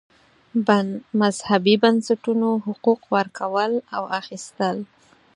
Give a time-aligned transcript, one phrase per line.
[1.21, 4.77] مذهبي بنسټونو حقوق ورکول او اخیستل.